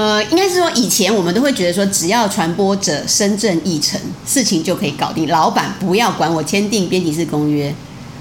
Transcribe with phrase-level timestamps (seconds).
[0.00, 5.28] 呃，应该是说以前我们都会觉得说，只要传播者身正意诚，事情就可以搞定。
[5.28, 7.74] 老板不要管我签订编辑式公约，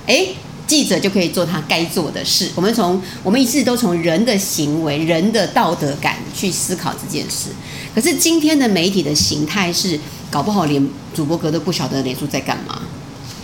[0.05, 0.28] 哎，
[0.68, 2.52] 记者就可以做他该做的事。
[2.54, 7.52] 我们从我们一直都从人的行为、人的道德感去思考这件事。
[7.96, 9.98] 可是今天的媒体的形态是，
[10.30, 10.86] 搞不好连
[11.16, 12.82] 主播哥都不晓得脸书在干嘛。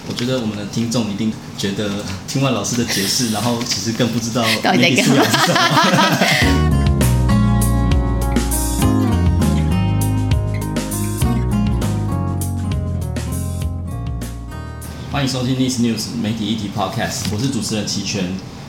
[0.10, 1.90] 我觉得我们的听众一定觉得
[2.28, 5.26] 听完老师的解释，然后其实更不知道 到底在干嘛。
[15.26, 18.26] 迎收听 Nice News 媒体议题 Podcast，我是主持人齐全。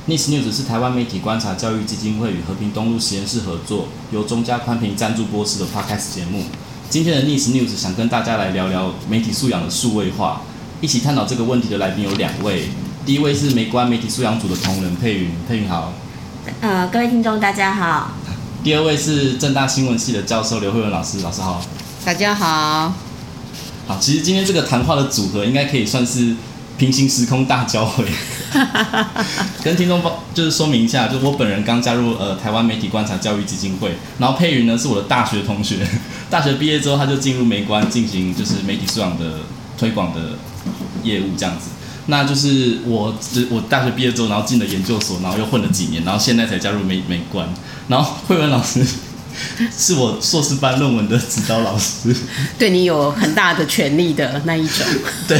[0.08, 6.44] Nice News 是台湾媒体观察教育基金会与和平东路实验室合作，由中加宽频赞助播出的 Podcast 节目。
[6.88, 10.40] 今天的 Nice News 想跟大家来聊聊媒体素养的数位化。
[10.80, 12.70] 一起探讨这个问题的来宾有两位，
[13.04, 15.92] 第一位是美观媒体素养组的同仁佩云，佩云好。
[16.62, 18.12] 呃，各位听众大家好。
[18.64, 21.60] 第二位是正大新闻系的教授刘慧文老师，老师好。
[22.02, 23.05] 大家好。
[23.86, 26.34] 好，其实今天这个谈话的组合应该可以算是
[26.76, 28.04] 平行时空大交汇。
[29.62, 35.86] 跟听众报就是说明一下，就我本人刚加入呃台湾媒体观察教育基金会，然后佩云呢是我的大学同学，
[36.28, 39.40] 大学毕业之后他就进入媒观进行就是媒体素养的
[39.78, 40.36] 推广的
[41.04, 41.70] 业务这样子。
[42.06, 43.14] 那就是我
[43.50, 47.48] 我大学毕业之后，然后进了研究所，然后又混了几年，然后现在才加入媒媒观。
[47.88, 48.84] 然后慧文老师。
[49.76, 52.14] 是我硕士班论文的指导老师，
[52.58, 54.86] 对你有很大的权利的那一种。
[55.28, 55.38] 对，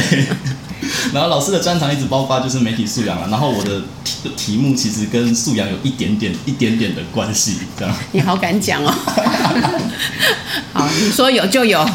[1.13, 7.95] 然后老师的专长一直包括就是媒体素养了，然后我的题题目其实跟素养有一点点、一点点的关系，这样。
[8.11, 8.91] 你好敢讲哦。
[10.73, 11.85] 好，你说有就有。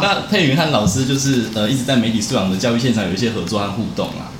[0.00, 4.31] 那佩云和老师就是呃一直在媒体素养的教育现场有一些合作和互动啊。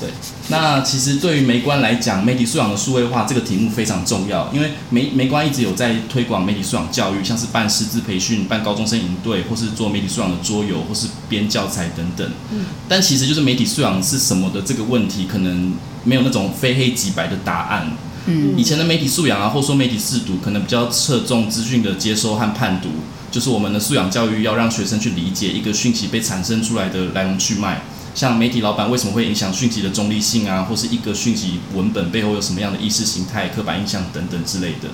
[0.00, 0.08] 对，
[0.48, 12.26] 那其实对于媒观来讲，媒体素养的数位化这个题目非常重要，因为媒媒观一直有在推广媒体素养教育，像是办师资培训、办高中生营队，或是做媒体素养的桌游，或是编教材等等。
[12.50, 17.92] 嗯，但其实就是媒体素养是什么的这个问题，可能没有那种非黑即白的答案。
[18.24, 22.88] 嗯，以前的媒体素养啊，或说媒体试读，可能比较侧重资讯的接收和判读，
[23.30, 27.82] 就是我们的素养教育要让学生去理解一个讯息被产生出来的来龙去脉。
[28.14, 34.88] 像媒体老板为什么会影响讯息的中立性啊，或是一个讯息文本背后有什么样的意识形态、刻板印象等等之类的。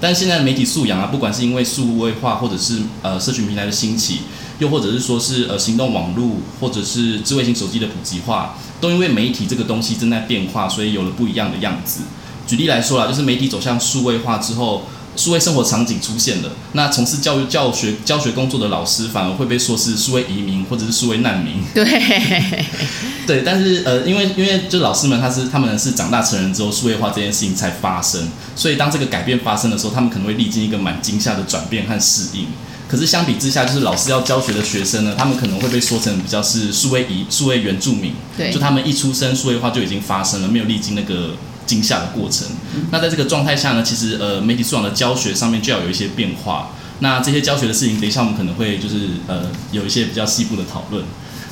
[0.00, 4.22] 但现在媒体素养啊，不管是因为数位化，或者是呃社群平台的兴起，
[4.58, 12.00] 又或者是说是呃行动网络，或者是智慧型手机的普及化，都因为媒体这个东西正在变化，所以有了不一样的样子。
[12.46, 14.84] 举例来说啦，就是媒体走向数位化之后。
[15.14, 21.62] 数位生活场景出现了，那从事教育教学教学工作的老师反而会被说是数位移民或者是数位难民。
[21.74, 21.84] 对，
[23.26, 32.46] 对，但是呃，因为因为就老师们他是他们是长大成人之后数位化这件事情才发生，所以当这个改变发生的时候，他们可能会历经一个蛮惊吓的转变和适应。
[32.88, 38.14] 可是相比之下，就是老师要教学的学生呢，他们可能会被说成比较是数位移数位原住民。
[38.36, 41.34] 对，就他们一出生数位化就已经发生了，没有历经那个。
[41.66, 42.46] 惊吓的过程。
[42.90, 46.70] 那在这个状态下呢，其实呃，媒体素养的教学上面就要有一些变化。
[47.00, 51.04] 那这些教学的事情，等一下我们可能会就是呃，有一些比较细部的讨论。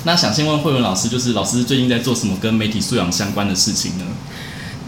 [0.04, 4.04] 那想先问慧文老师，就是老师最近在做什么跟媒体素养相关的事情呢？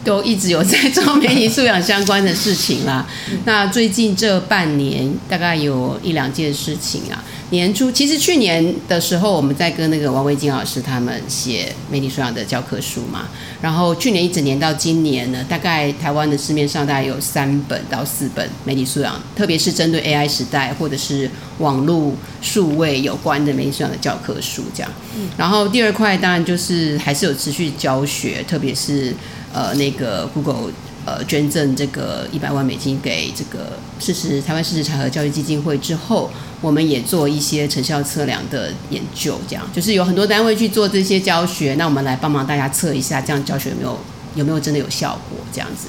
[0.04, 3.06] 都一直有在做媒体素养相关的事情啦。
[3.44, 7.22] 那最近这半年，大概有一两件事情啊。
[7.50, 13.28] 年初其实去年的时候，我们在跟那个王维金老师他们写媒体素养的教科书嘛。
[13.60, 24.90] 然后去年一整年到今年呢，大概台湾的市面上大概有三本到四本媒体素养，特别是针对 AI 时代或者是网络数位有关的媒体素养的教科书这样。
[25.36, 29.14] 然后第二块当然就是还是有持续教学，特别是
[29.52, 30.72] 呃那个 Google。
[31.04, 36.30] 呃，捐赠这个一百万美金给这个事实台湾事实查核教育基金会之后，
[36.60, 43.98] 我们也做一些成效测量的研究，这样就是有很多单位去做这些教学，那我们来帮忙大家测一下，这样教学有没有
[44.36, 45.88] 有没有真的有效果这样子。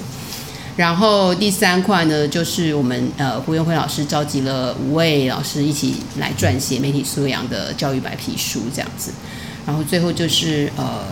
[0.75, 9.11] 然后第三块呢，就是我们呃胡永辉老师召集了五位老师一起来撰写媒体素养的教育白皮书这样子。
[9.63, 11.03] 然后最后就是呃。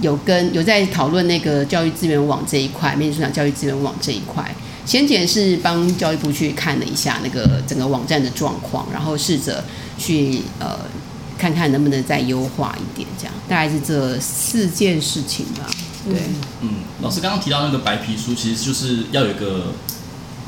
[0.00, 4.54] 有跟有在讨论那个教育资源网这一块，媒体素养教育资源网这一块。
[4.84, 9.64] 先前是帮教育部去看了一下那个整个网站的状况，然后试着
[9.98, 10.78] 去呃
[11.36, 15.68] 看看能不能再优化一点，这样大概是这四件事情吧。
[16.08, 16.20] 对，
[16.60, 16.70] 嗯，
[17.02, 19.72] 老师刚刚提到那个白皮书，其实就是要有一个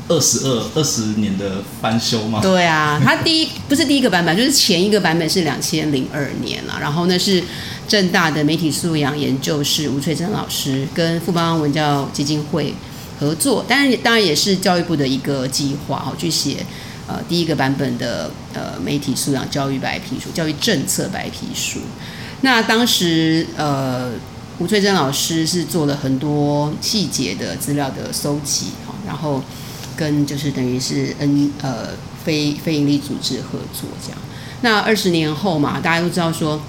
[0.09, 2.41] 二十二二十年的翻修吗？
[2.41, 7.41] 对啊，它第一不是第一个版本， 就是前一个版本是两千零二年了，然后那是。
[7.89, 12.71] 正大的媒体素养研究室吴翠珍老师跟富邦文教基金会
[13.19, 16.63] 合作，当然当然也是教育部的一个计划哈，去写
[17.07, 21.79] 呃第一个版本的呃媒体素养教育白皮书、教育政策白皮书。
[22.41, 24.11] 那当时呃
[24.59, 28.67] 吴翠珍老师是做了很多细节的资料的搜集，
[29.03, 29.43] 然后
[29.99, 31.89] 跟就是等于是 N 呃
[32.23, 34.17] 非非营利组织合作这样。
[34.61, 36.61] 那二十年后嘛，大家都知道说。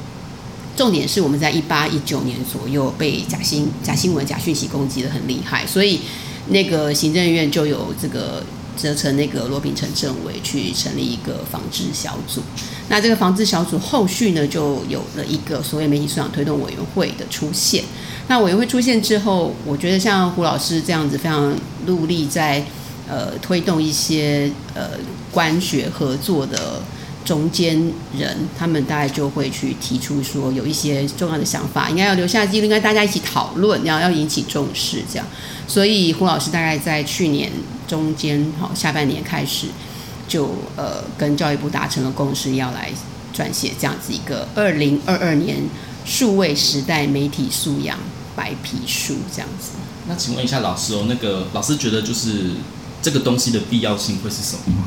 [0.77, 6.01] 重点是我们在一八一九年左右被假新假新闻、假讯息攻击得很厉害，所以
[6.49, 8.43] 那个行政院就有这个
[8.77, 12.41] 责成那个罗秉成政委去成立一个防治小组。
[12.89, 17.85] 那这个防治小组后续呢，就有了一个所谓媒体素养推动委员会的出现。
[18.29, 21.55] 那委员会出现之后，我觉得像胡老师这样子非常
[21.85, 22.65] 努力在
[23.11, 24.91] 呃推动一些呃
[25.33, 26.81] 官学合作的。
[27.23, 27.77] 中间
[28.19, 35.27] 人，他们大概就会去提出说，有一些重要的想法，应该要留下记录，应该大家一起讨论，然后要引起重视，这样。
[35.69, 37.53] 所以胡老师大概在去年
[37.87, 39.67] 中间，好下半年开始，
[40.27, 42.91] 就呃跟教育部达成了共识，要来
[43.37, 45.59] 撰写这样子一个二零二二年
[46.07, 47.99] 数位时代媒体素养
[48.35, 49.73] 白皮书，这样子。
[50.09, 52.53] 那请问一下老师哦，那个老师觉得就是
[53.03, 54.85] 这个东西的必要性会是什么？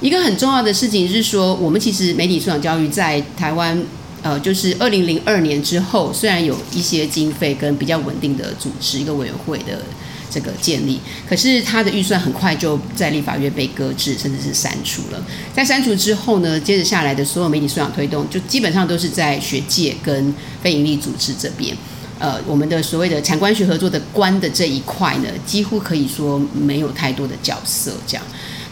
[0.00, 3.78] 一个很重要的事情是说，我们其实媒体素养教育在台湾，
[4.22, 9.82] 呃，就是二零零二年之后，虽然有一些经费跟比较稳定的组织一个委员会的
[10.30, 10.98] 这个建立，
[11.28, 15.22] 可是它的预算很快就在立法院被搁置，甚至是删除了。
[15.54, 20.32] 在删除之后呢，接着下来的所有媒体素养推动，就基本上都是在学界跟
[20.62, 21.76] 非营利组织这边。
[22.20, 28.22] 呃，我们的所谓的产官学合作的官的这一块呢，几乎可以说没有太多的角色这样。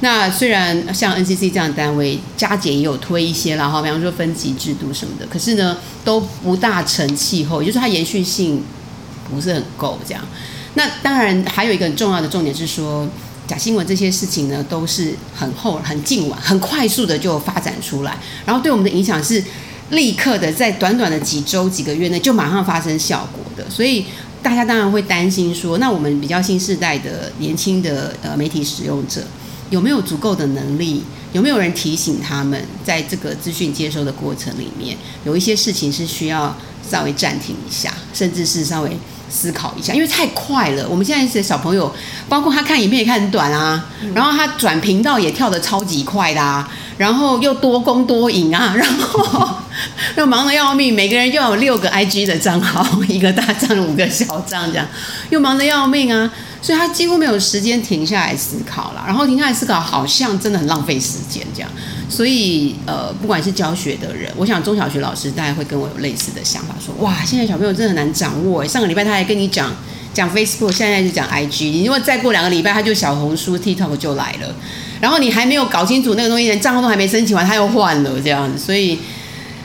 [0.00, 8.62] 那虽然像 NCC 这样的单位，加减也有推一些啦，哈，比方说分级制度什么的，可是呢都不大成气候，也就是它延续性
[9.28, 10.22] 不是很够这样。
[10.74, 13.08] 那当然还有一个很重要的重点是说，
[13.48, 19.42] 假新闻这些事情呢都是很后、很近晚、很快速的就发展出来，然后对我们的影响是
[19.90, 24.04] 立刻的，在短短的几周、几个月内就马上发生效果的，所以
[24.42, 29.22] 大家当然会担心说，那我们比较新世代的年轻的呃媒体使用者。
[29.70, 31.02] 有没有足够的能力？
[31.34, 36.56] 有没有人提醒他们，在这个资讯接收的过程里面，有一些事情是需要
[36.90, 38.96] 稍微暂停一下，甚至是稍微
[39.28, 40.88] 思考一下，因为太快了。
[40.88, 41.94] 我们现在的小朋友，
[42.30, 46.66] 包括他看影片也看很短啊，然后他转频道也跳得超级快的啊，
[46.98, 49.48] 然后又多工多赢啊， 然后
[50.16, 54.86] 又忙得要命，每个人又有六个 IG 的账号，一个大账，五个小账，这样
[55.30, 56.30] 又忙得要命啊。
[56.60, 61.70] 所以他几乎没有时间停下来思考了，然后停下来思考好像真的很浪费时间这样。
[62.10, 68.66] 所以呃，不管是教学的人，我想中小学老师大概会跟我有类似的想法，说哇，现在小朋友真的很难掌握。
[68.66, 69.72] 上个礼拜他还跟你讲
[70.12, 74.52] 讲 Facebook，现在就讲 IG，你如果再过两个礼拜他就小红书、TikTok 就来了，
[75.00, 78.98] 然后你还没有搞清楚那个东西，连账号都还没申请完，他又换了这样子，所以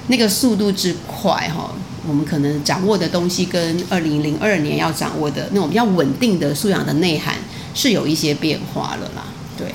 [0.08, 1.74] 那个速度之快哈。
[2.06, 7.36] 我们可能掌握的东西跟二零零二年要掌握的那种比较稳定的素养的内涵
[7.74, 9.24] 是有一些变化了啦，
[9.58, 9.68] 对。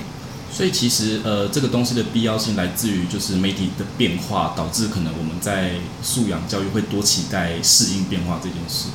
[0.52, 5.70] 所以其实呃，这个东西的必要性来自于就是媒体的变化，导致可能我们在
[6.02, 8.88] 素养教育会多期待适应变化这件事。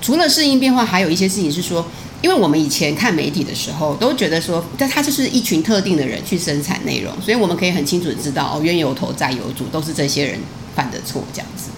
[0.00, 1.86] 除了适应变化，还有一些事情是说，
[2.20, 10.38] 因为我们以前看媒体的时候，都觉得说，但它就是一群特定的人去生产内容，所以我们可以很清楚的知道，哦，冤有头债有主，都是这些人
[10.74, 11.70] 犯的错，这样子。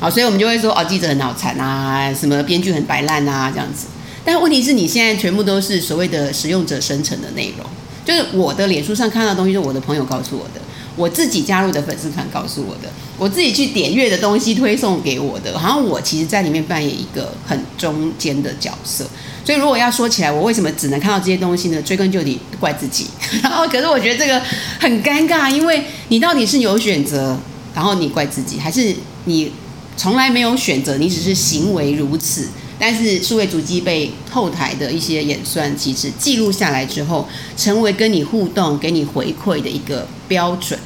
[0.00, 3.88] 好，所以我们就会说哦，记者很脑残啊，什么编剧很摆烂啊，这样子。
[4.24, 7.66] 但问题是你现在全部都是所谓的使用者生成的内容，
[8.04, 10.60] 就是我的脸书上看到的东西，是我的朋友告诉我的，
[10.96, 19.06] 我自己加入的粉丝团告诉我的，我自己去点阅的东西推送给我的，好像我其实在里面扮演一个很中间的角色。
[19.44, 21.80] 所以如果要说起来，我为什么只能看到这些东西呢？
[21.82, 23.06] 追根究底，怪自己。
[23.42, 24.40] 然后，可是我觉得这个
[24.78, 27.36] 很尴尬，因为你到底是有选择，
[27.74, 28.94] 然后你怪自己，还是
[29.24, 29.52] 你？
[29.94, 32.48] 从来没有选择，你只是行为如此。
[32.84, 40.76] 但是数位足迹被后台的一些演算机制记录下来之后，成为跟你互动、给你回馈的一个标准。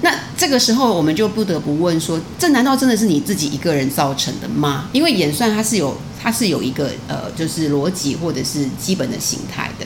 [0.00, 4.88] 那这个时候，我们就不得不问说：这难道真的是你自己一个人造成的吗？
[4.94, 9.84] 因为演算它是有，它是有一个呃，就是逻辑或者是基本的形态的。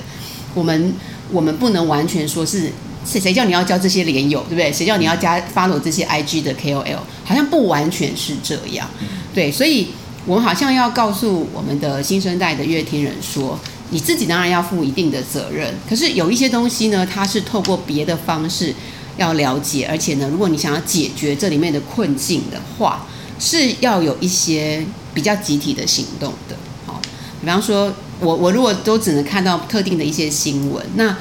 [0.54, 0.94] 我们
[1.32, 2.70] 我们不能完全说是。
[3.04, 4.72] 谁谁叫你要交这些连友，对不对？
[4.72, 6.98] 谁叫你要加 follow 这些 IG 的 KOL？
[7.24, 8.84] 好像不完全是这样，
[9.32, 9.48] 对。
[9.48, 9.86] 所以，
[10.26, 13.56] 我们好像要告诉我们的新生代的乐听人说，
[13.90, 15.72] 你自己当然要负一定的责任。
[15.88, 18.74] 可是有一些东西呢，它是透过别的方式
[19.16, 23.06] 要了解，而且呢，如果你想要解决这里面的困境的话，
[23.38, 26.56] 是要有一些比较集体的行动的。
[26.86, 27.00] 好，
[27.40, 31.16] 比方说，我我如果都只能看到特定的一些新闻，那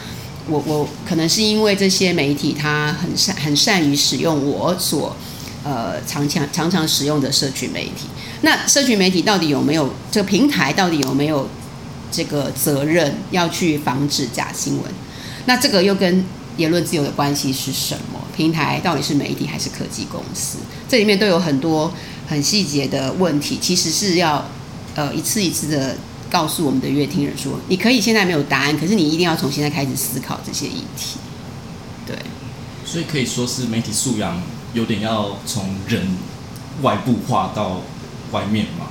[0.50, 5.15] 我我可能是因为这些媒体它很善很善于使用我所
[5.63, 8.07] 呃常常常常使用的社群媒体。
[8.42, 11.48] 那社群媒体到底有没有这个平台到底有没有
[12.12, 14.84] 这个责任要去防止假新闻？
[15.46, 16.24] 那这个又跟
[16.58, 18.20] 言论自由的关系是什么？
[18.36, 20.58] 平台到底是媒体还是科技公司？
[20.89, 21.94] 这里面都有很多
[22.27, 24.46] 很细节的问题，其实是要
[24.96, 25.96] 呃一次一次的
[26.30, 31.18] 告诉我们的阅听人说，你可以现在没有答案，可是你一定要从现在开始思考这些议题。
[32.06, 32.15] 对，
[32.86, 34.42] 所以可以说是媒体素养
[34.74, 36.18] 有点要从人
[36.82, 37.82] 外部化到
[38.32, 38.88] 外面嘛。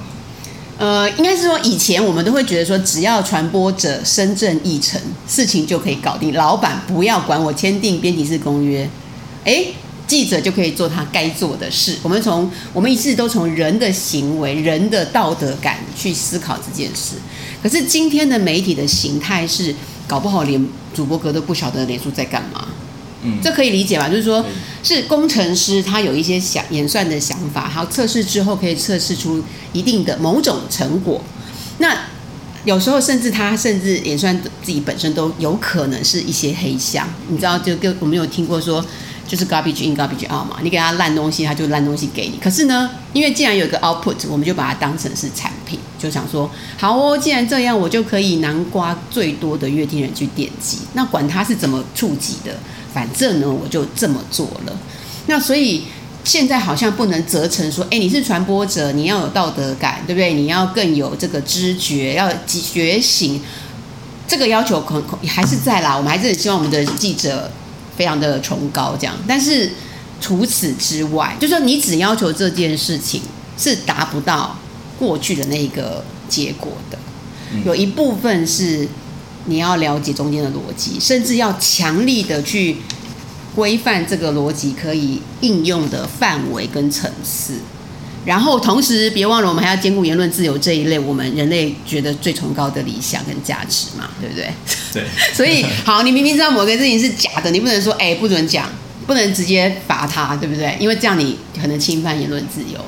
[0.77, 6.35] 呃，应该是说以前我们都会觉得说，只要传播者身正义诚，事情就可以搞定。
[6.35, 8.91] 老板不要管我签订编辑室公约，
[9.45, 9.73] 诶，
[10.09, 11.97] 记者就可以做他该做的事。
[12.03, 17.15] 我们从我们一直都从人的行为、人的道德感去思考这件事。
[17.63, 19.73] 可是今天的媒体的形态是，
[20.09, 22.67] 搞不好连主播哥都不晓得脸书在干嘛。
[23.25, 24.09] 嗯，这可以理解吧？
[24.09, 24.45] 就是说，
[24.83, 31.23] 是工程师他有一些想演算的想法，好，测试之后可以测试出一定的某种成果。
[31.79, 32.07] 那
[32.65, 37.09] 有时候甚至他甚至演算自己本身都有可能是一些黑箱。
[37.29, 38.85] 你知道，就跟我们有听过说，
[39.27, 42.39] 就是 garbage in garbage out 嘛，你给他烂东西，他就烂东西给你。
[42.39, 52.55] 可是呢，因为既然有一个 output，我们就把它当成是产品，就想说，好哦，既然这样，我就可以南瓜最多的阅听人去点击，那管他是怎么触及的。
[52.93, 54.77] 反正呢，我就这么做了。
[55.27, 55.85] 那所以
[56.23, 60.33] 现在好像不能责成说，哎，你是传播者，你要有道德感，对不对？
[60.35, 63.41] 你要更有这个知觉，要觉醒。
[64.27, 65.95] 这个要求可能还是在啦。
[65.95, 67.51] 我们还是很希望我们的记者
[67.97, 69.15] 非常的崇高，这样。
[69.27, 69.71] 但是
[70.21, 73.23] 除此之外，就是说你只要求这件事情
[73.59, 74.59] 是达不到
[74.99, 76.99] 过去的那个结果的，
[77.65, 78.89] 有一部分是。
[79.47, 82.79] 你要了解中间的逻辑，甚至要强力的去
[83.55, 87.59] 规范这个逻辑可以应用的范围跟层次，
[88.25, 94.49] 然后同时别忘了，我们还要兼顾言论自由这一类我们人类觉得最崇高的理想跟价值嘛，对不对？
[94.93, 95.05] 对。
[95.35, 98.69] 所以，好，你明明知道某个事情是假的，你不能说哎不准讲，
[99.07, 100.77] 不能直接罚他，对不对？
[100.81, 102.79] 因为这样你可能侵犯言论自由。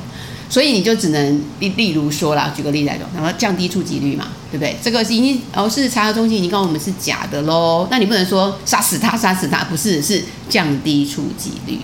[0.48, 4.76] 所以你就只能例例如说啦，举个例子来说，然后降低触及率嘛，对不对？
[4.82, 11.78] 这个已经哦是查核中心已经告诉我们是假的喽，那你不能说杀死他，杀死他，不是，是降低触及率，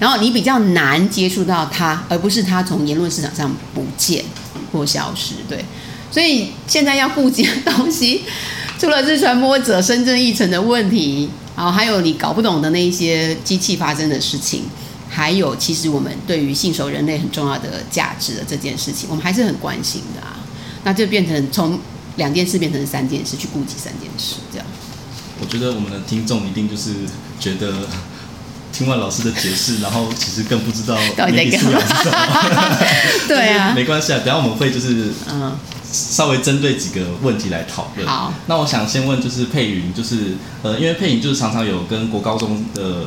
[0.00, 4.24] 然后你比较难接触到他，而不是他从言论市场上不见
[4.72, 5.64] 或消失，对。
[6.10, 8.22] 所以现在要顾及的东西，
[8.80, 14.62] 除了是传播者身正义诚的问题，然后还有你搞不懂的那一些机器发生的事情。
[15.18, 20.38] 还有，其实我们对于信守人类很重要的价值的这件事情，我们还是很关心的啊。
[20.84, 21.76] 那就变成从
[22.14, 24.66] 两件事变成三件事，去顾及三件事，这样。
[25.40, 26.94] 我觉得我们的听众一定就是
[27.40, 27.88] 觉得
[28.72, 30.96] 听完老师的解释，然后其实更不知道
[31.32, 32.78] 媒体素养是什么。
[33.26, 35.58] 对啊，没关系啊，等下我们会就是嗯，
[35.92, 38.06] 稍微针对几个问题来讨论。
[38.06, 43.06] 好，那我想先问就是佩云，就是呃，因为佩云就是常常有跟国高中的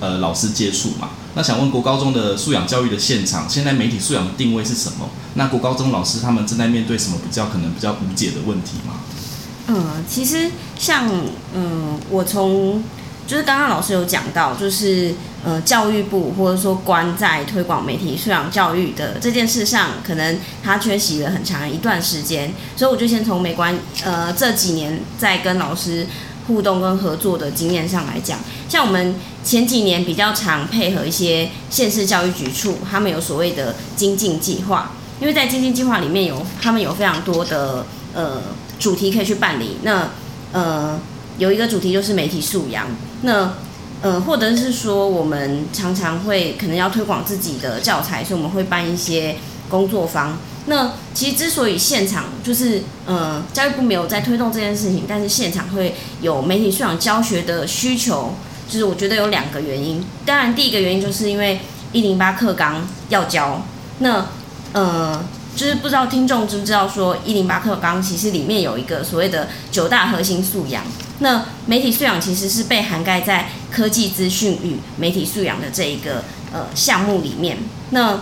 [0.00, 1.10] 呃老师接触嘛。
[1.34, 5.08] 那想问国高中的素养教育的现场，现在媒体素养的定位是什么？
[5.34, 9.00] 那国高中老师他们正在面对什么比较可能比较无解的问题吗？
[9.68, 11.08] 嗯，其实像
[11.54, 12.82] 嗯，我从
[13.26, 26.06] 就是刚刚老师有讲到，就是呃教育部或者说关在推广媒体素养教育的这件事上，可能他缺席了很长一段时间，所以我就先从媒关呃这几年在跟老师
[26.46, 38.42] 互动跟合作的经验上来讲，像我们前几年比较常配合一些县市教育局处，他们有所谓的精进计划，因为在精进计划里面有他们有非常多的呃
[38.78, 39.76] 主题可以去办理。
[39.82, 40.10] 那
[40.52, 40.98] 呃
[41.38, 42.86] 有一个主题就是媒体素养，
[43.22, 43.54] 那
[44.00, 49.36] 呃或者是说我们常常会可能要推广自己的教材，所以我们会办一些
[49.68, 50.36] 工作坊。
[50.66, 58.34] 那其实之所以现场就是呃教育部没有在推动这件事情，但是现场会有媒体素养教学的需求，
[58.68, 60.04] 就是我觉得有两个原因。
[60.24, 63.66] 当然第一个原因就是因为一零八课纲要教，
[63.98, 64.26] 那
[64.72, 65.24] 呃
[65.56, 70.84] 就是不知道听众知不知道说一零八课纲其实里面有一个所谓的九大核心素养，
[71.18, 77.58] 那媒体素养其实是被涵盖在科技资讯与媒体素养的这一个呃项目里面，
[77.90, 78.20] 那。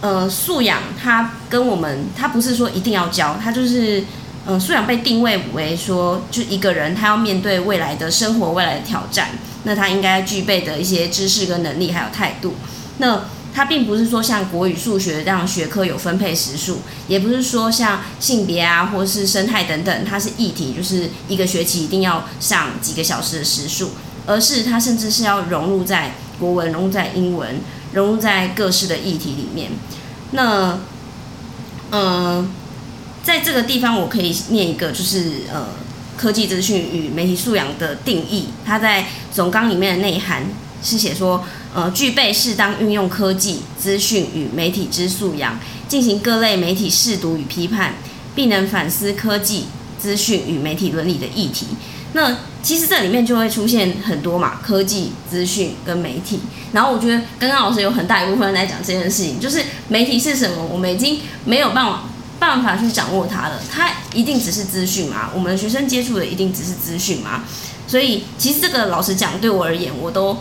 [0.00, 4.04] 呃，素养它跟我们，它不是说一定要教，它就是，
[4.46, 9.30] 呃，素养被定位为说，就一个人他要面对未来的生活、未来的挑战，
[9.64, 12.54] 那他应该具备的一些知识跟能力还有态度。
[12.98, 23.90] 那它并不是说像国语、数学这样学科有分配时数，也不是说像性别啊或是生态等等，它是议题，就是一个学期一定要上几个小时的时数，
[24.26, 27.56] 而是它甚至是要融入在国文、融入在英文、
[27.92, 29.70] 融入在各式的议题里面。
[30.32, 30.78] 那，
[31.90, 32.48] 嗯、呃，
[33.22, 35.68] 在这个地方我可以念一个，就是呃，
[36.16, 40.44] 科技资讯与媒体素养的定义，它在总纲里面的内涵
[40.82, 47.94] 是写说，呃，具备适当运用科技资讯与媒体之素养，进行各类媒体试读与批判，
[48.34, 49.64] 并能反思科技
[49.98, 51.66] 资讯与媒体伦理的议题。
[52.14, 56.40] 那其实这里面就会出现很多嘛，科技、资讯跟媒体。
[56.72, 62.04] 然后我觉得刚刚老师有很大一部分在讲这件事情，就是媒体是什么，我们已经没有办法
[62.38, 63.60] 办法去掌握它了。
[63.70, 65.30] 它一定只是资讯嘛？
[65.34, 67.44] 我们学生接触的一定只是资讯嘛？
[67.86, 70.38] 所以其实这个老实讲，对我而言，我都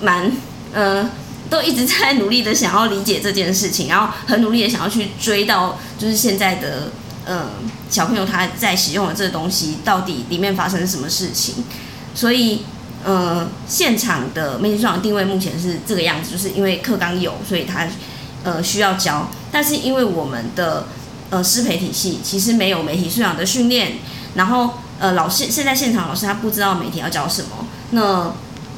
[0.00, 0.30] 蛮
[0.72, 1.08] 呃，
[1.48, 6.90] 都一直在努力的想要理解这件事情，然后很努力的想要去追到就是现在的。
[7.26, 7.50] 嗯，
[7.90, 11.64] 小朋友他在使用的这个东西，到底里面发生了什么事情？
[12.14, 12.62] 所以，
[13.04, 17.86] 呃，现场的媒体素养定位目前是这个样子，就是因为课纲有，所以他
[18.44, 19.28] 呃需要教。
[19.50, 20.86] 但是因为我们的
[21.30, 23.98] 呃师培体系其实没有媒体素养的训练，
[24.34, 27.66] 然后呃老师现在现场老师他不知道媒体要教什么。
[27.90, 28.32] 那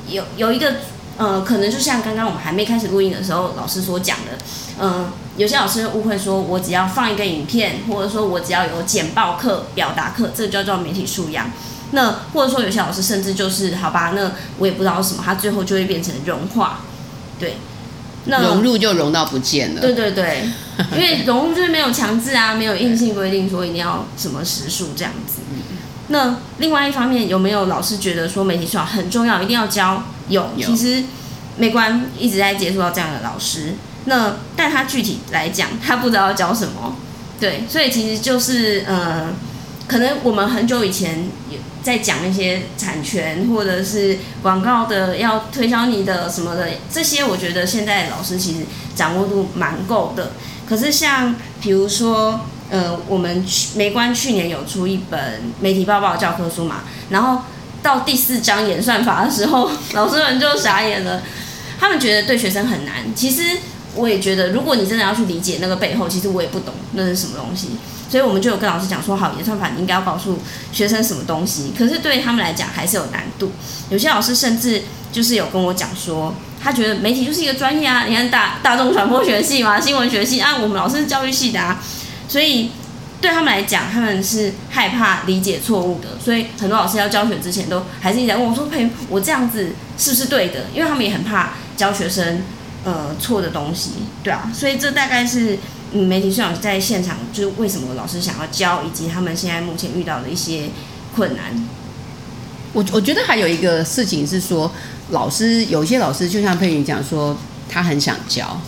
[0.09, 0.77] 有有一个
[1.19, 4.33] 呃，可能就像刚刚我们还没开始录音的时候，老师所讲的，
[4.81, 5.13] 嗯、呃。
[5.37, 11.49] 有些老师误会说，我只要放一个影片，或者说我只要有简报课、表达课，这个叫做媒体素养。
[11.93, 16.81] 那或者说有些老师甚至就是，好吧，那我也不知道什么，他最后就会变成融化，
[17.39, 17.57] 对，
[18.25, 19.81] 那融入就融到不见了。
[19.81, 20.43] 对对对，
[20.91, 25.39] 因为融入就是没有强制啊，没有硬性规定说一定要什么时数这样子。
[26.09, 30.03] 那另外一方面，有没有老师觉得说媒体素养很重要，一定要教？
[30.29, 31.05] 有，其实
[31.57, 33.75] 美观一直在接触到这样的老师。
[34.05, 36.97] 那但他具体来讲，他不知道要教什么，
[37.39, 39.33] 对，所以其实就是呃，
[39.87, 48.61] 可能我们很久以前有在讲一些产权或者是广告的要推销你的什么的这些，我觉得现在老师其实
[48.95, 50.33] 掌握度蛮够的。
[50.67, 55.21] 可是像比如说呃，我们媒观去年有出一本
[55.61, 57.43] 媒体报报教科书嘛，然后
[57.83, 61.23] 到第四章演算法的时候，老师们就傻眼了，
[61.79, 63.43] 他们觉得对学生很难，其实。
[63.95, 67.71] 我也觉得，如果你真的要去理解那个背后，其实我也不懂那是什么东西，
[68.09, 70.39] 所以我们就有跟老师讲说，好，演算法你应该要告诉
[70.71, 71.73] 学生什么东西。
[71.77, 73.51] 可是对他们来讲还是有难度。
[73.91, 81.83] 有些老师甚至就是有跟我讲说，他觉得媒体就是一个专业啊，你看大大众传播学系嘛，新闻学系啊，我们老师是教育系的啊，
[82.29, 82.71] 所以
[83.21, 86.19] 对他们来讲，他们是害怕理解错误的。
[86.23, 90.67] 所以很多老师要教学之前，都还是一直在问我说，佩，我这样子是不是对的？
[90.73, 92.43] 因为他们也很怕教学生。
[92.85, 93.91] 呃，错的东西，
[94.23, 95.59] 对啊，所以这大概是
[95.93, 100.71] 嗯，媒体素养在现场，就是为什么老师想要教，以及他们现在目前遇到的一些
[101.15, 101.45] 困难。
[102.73, 104.71] 我我觉得还有一个事情是说，
[105.11, 107.37] 老师有些老师就像佩云讲说，
[107.69, 108.59] 他很想教，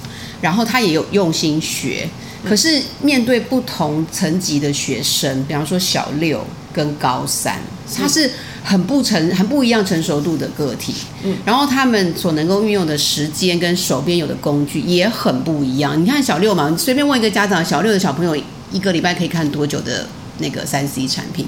[0.43, 2.07] 然后他也有用心学，
[2.49, 7.59] 可是面对不同层级的学生，比方说小六跟高三，
[7.97, 8.31] 他是。
[8.63, 16.01] 很不成、很不一样成熟度的个体，嗯，然后他们所能够运用的时间跟手边有的工具也很不一样。
[16.01, 18.37] 你看小六嘛，你随便问一个家长，小六的小朋友
[18.71, 20.07] 一个礼拜可以看多久的
[20.41, 21.47] 那个三 C 产品？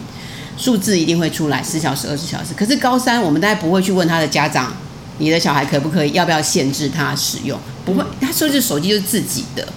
[0.57, 2.55] 数字一定会出来，十小时、二十小时。
[2.57, 4.75] 可是高三，我们大概不会去问他的家长，
[5.19, 7.61] 你的小孩可不可以、要不要限制他使用？
[7.85, 9.69] 不会，他说是手机就是自己的。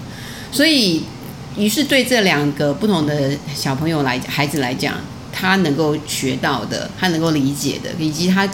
[0.56, 1.02] 所以，
[1.56, 4.94] 于是对这两个不同的小朋友来孩子来讲。
[5.38, 8.48] 他能够学到的，他能够理解的，以及他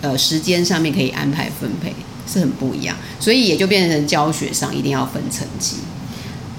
[0.00, 1.94] 呃时间上面可以安排分配
[2.26, 5.76] 是很不一样，所以也就变成教学上一定要分层级。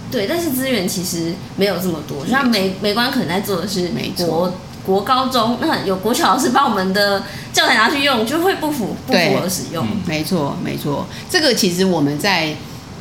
[0.10, 4.54] 对，但是资源其实没有这么多，像美美观可能在做的是国
[4.86, 9.86] 国高中，那有国小老师把我们的教材拿去用，就会不符不符合使用。
[10.06, 12.56] 没错没错，这个其实我们在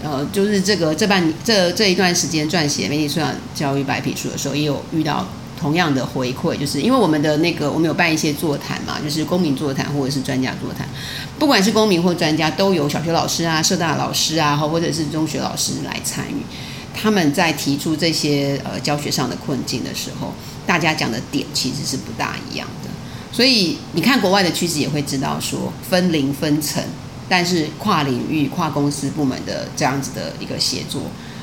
[0.04, 5.26] 呃就是这个这半这这一段时间撰写媒体素养教育白皮书的时候，也有遇到。
[5.56, 10.86] 同样的回馈，就是因为我们的那个，我们有办一些座谈嘛，就是公民座谈或者是专家座谈，
[11.38, 16.42] 不管是公民或专家，都有小学老师啊、社大老师啊，或者是中学老师来参与。
[16.92, 20.34] 他们在提出这些呃教学上的困境的时候，
[20.66, 22.90] 大家讲的点其实是不大一样的。
[23.32, 26.82] 所以你看国外的趋势也会知道说，分龄分层，
[27.28, 31.02] 但是跨领域、跨公司部门的这样子的一个协作。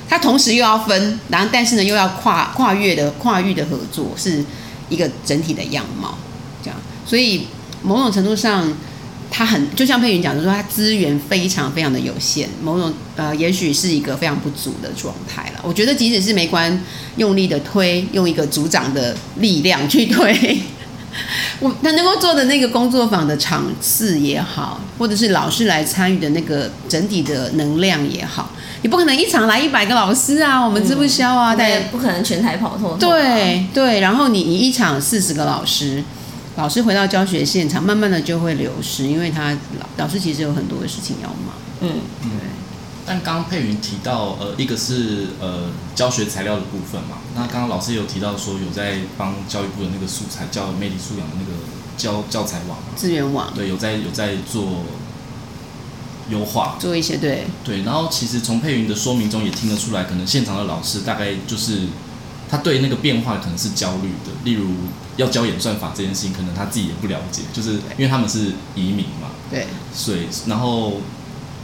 [0.09, 4.43] 它同时又要分，然后但是呢又要跨跨越的跨域的合作，是
[4.89, 6.17] 一个整体的样貌，
[6.61, 6.77] 这样。
[7.05, 7.47] 所以
[7.81, 8.73] 某种程度上，
[9.29, 15.61] 它很就像佩云讲的说，它资源非常非常的有限，某种呃，也许是一个非常不足的状态了。
[15.63, 16.83] 我觉得即使是媒观
[17.15, 20.59] 用力的推，用一个组长的力量去推，
[21.59, 32.97] 我他能够做的那个工作坊的场次也好，或者是老师来参与的那个整体的能量也好，你不可能一场来一百个老师啊，我们吃不消啊，但、嗯、也不可能全台跑透透、啊。
[32.99, 36.03] 对对，然后你你一场四十个老师。
[36.57, 41.55] 老师回到教学现场，慢慢的就会流失，因为他老老师其实有很多的事情要忙。
[41.79, 41.89] 嗯，
[42.21, 42.29] 对。
[43.11, 51.51] 但刚刚佩云提到，呃，一个是呃教学材料的部分嘛，那刚刚老师也有提到说，有在帮教育部的那个素材教媒体素养的那个
[51.97, 54.85] 教教材网资源网，对，有在有在做
[56.29, 57.81] 优化，做一些对对。
[57.81, 61.87] 然后其实从佩云的说明中也听得出来，可能现场的老师大概就是。
[62.49, 64.71] 他对那个变化可能是焦虑的，例如
[65.15, 70.99] 要教演算法这件事情，可能他自己也不了解，就是因为他们是移民嘛，对，所以然后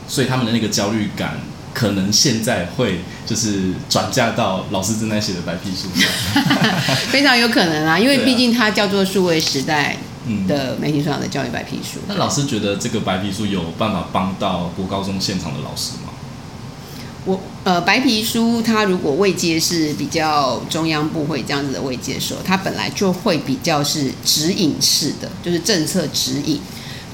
[0.08, 1.40] 所以他们的那个焦虑感，
[1.74, 6.44] 可能现在会就是转嫁到老师正在写的白皮书上，
[7.12, 9.98] 非常有可能啊，因为毕竟它叫做数位时代
[10.48, 12.00] 的媒体素养的教育白皮书。
[12.08, 16.14] 那老师觉得这个白皮书有办法帮到国高中现场的老师吗？
[17.26, 26.62] 我呃，白皮书它如果未接是比较中央部会这样子的未接的时候，它本来就会比较是指引式的，就是政策指引。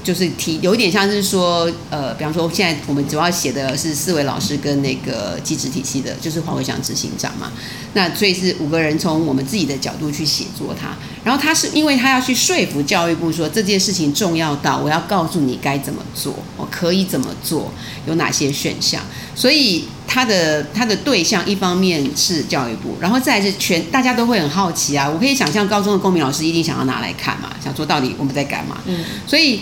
[0.04, 7.50] 就是提有一点像是说，呃，比方说现在我们主要写的是四位老师跟那个机制体系的，就是黄伟翔执行长嘛。
[7.94, 17.72] 那所以是五个人从我们自己的角度去写作它，然后他是因为他要去说服教育部说这件事情重要到我要告诉你该怎么做，我可以怎么做，
[18.06, 19.00] 有哪些选项。
[19.34, 25.08] 所以他的他的对象一方面是教育部，然后再来是全大家都会很好奇啊。
[25.08, 28.82] 我可以想象高中的公民老师一定想要拿来看嘛，想说到底我们在干嘛？
[28.84, 29.60] 嗯，所以。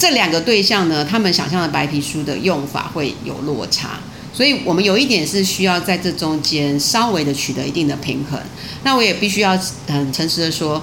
[0.00, 4.00] 这两个对象呢，他们想象的白皮书的用法会有落差，
[4.32, 8.40] 所以我们有一点是需要在这中间稍微的取得一定的平衡。
[8.82, 9.54] 那我也必须要
[9.86, 10.82] 很诚实的说，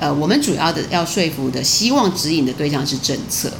[0.00, 3.52] 呃，我们主要的要说服的、希望指引的对象是政策，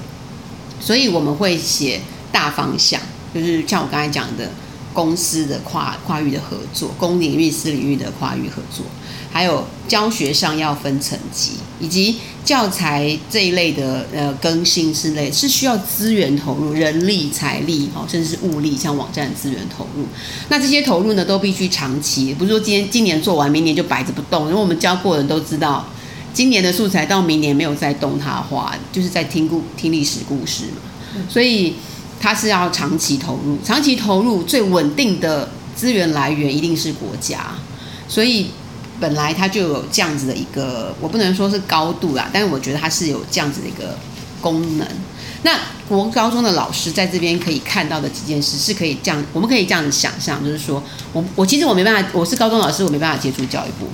[0.80, 2.00] 所以我们会写
[2.32, 2.98] 大方向，
[3.34, 4.50] 就是像我刚才讲的，
[4.94, 8.86] 公司的跨跨域的合作，公领域、私领域的跨域合作。
[9.34, 20.06] 还有教学上要分层级，以及教材这一类的呃更新之类，是需要资源投入，人力、财力哦，甚至是物力，像网站资源投入。
[20.50, 24.46] 那这些投入呢，都必须长期，不是说今天今年做完，明年就摆着不动。
[24.46, 25.84] 因为我们教过的人都知道，
[26.32, 31.22] 今年的素材到明年没有再动它的话，就是在听故听历史故事嘛。
[31.28, 31.74] 所以
[32.20, 37.56] 它是要长期投入，长期投入最稳定的资源来源一定是国家，
[38.06, 38.46] 所以。
[39.04, 43.98] 本来它就有这样子的一个，我不能说是高度啦，但是我觉得它是有这样子的一个
[44.40, 44.88] 功能。
[45.42, 45.50] 那
[45.86, 53.86] 国高中的老师在这边可以看到的几件事，是可以这样，我们可以这样子想象，就是说我我其实我没办法，我是高中老师，我没办法接触教育部。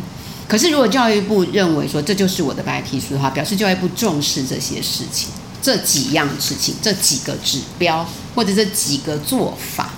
[0.46, 5.28] 可是如果教育部认为说这就是我的白皮书的话，表示教育部重视这些事情，
[5.60, 9.90] 这几样事情，这几个指标或者这几个做法。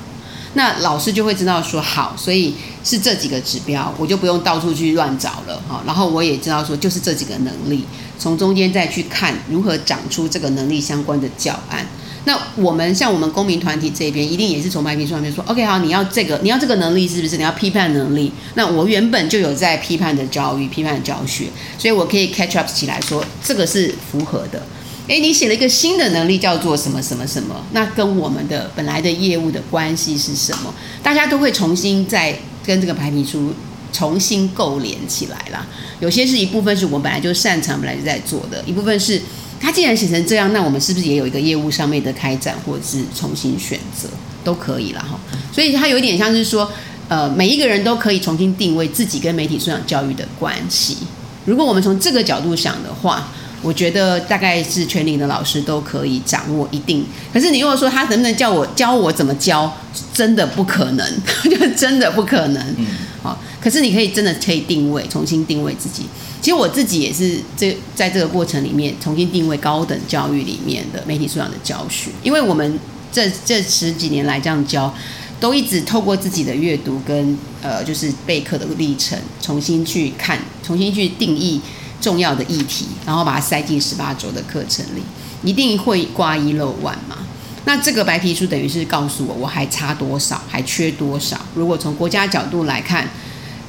[0.55, 5.83] 那老师就会知道说好，所以是这几个指标，我就不用到处去乱找了哈。
[5.87, 7.85] 然后我也知道说，就是这几个能力，
[8.19, 11.87] 从中间再去看如何长出这个能力相关的教案。
[12.25, 17.37] 那我们像我们公民团体这边，一定也是从白皮书上面说，OK，好，你要这个，你要这个能力是不是？
[17.37, 18.31] 你要批判能力？
[18.55, 21.47] 那我原本就有在批判的教育、批判的教学，
[21.79, 24.63] 所以我可以 catch up 起来说，这个是符合的。
[25.09, 27.57] 诶，你写了一个新的能力，叫做什么什么什么？
[27.73, 30.73] 那跟我们的本来的业务的关系是什么？
[31.03, 33.53] 大家都会重新再跟这个白皮书
[33.93, 35.67] 重新构连起来啦。
[35.99, 39.21] 有些是一部分是我们本来就擅长、本来就在做的，一部分是
[39.61, 44.09] 它既然写成这样，那我们是不是也有一个业务上面的开展，或者是重新选择
[44.45, 45.19] 都可以了哈。
[45.53, 46.71] 所以它有一点像是说，
[47.09, 50.99] 呃，每一个人都可以重新定位自己跟媒体素养教育的关系。
[51.45, 53.29] 如果我们从这个角度想的话。
[53.63, 59.73] 我觉得大概是全龄的老师都可以掌握一定，可是你如果说他能不能叫我教我怎么教，
[60.13, 61.07] 真的不可能，
[61.49, 62.63] 就真的不可能。
[62.77, 62.87] 嗯，
[63.23, 66.03] 好，可是你可以真的可以定位，重新定位自己。
[66.41, 72.77] 其实我自己也是这在这个过程里面重新定位高等教育里面的媒体素养的教学，因为我们
[73.13, 74.93] 这这十几年来这样教，
[75.39, 81.61] 都一直透过自己的阅读跟呃就是备课的历程，重新去看，重新去定义。
[82.03, 85.03] 重要的议题，然后把它塞进十八周的课程里，
[85.43, 87.17] 一定会挂一漏万嘛。
[87.65, 91.41] 那这个白皮书等于是告诉我，我还差多少，还缺多少。
[91.55, 93.09] 如果从国家角度来看，